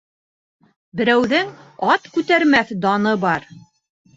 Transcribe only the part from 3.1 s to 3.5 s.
бар.